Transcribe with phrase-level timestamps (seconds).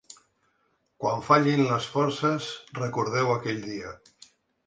[1.03, 3.93] Quan fallin les forces recordeu aquell dia.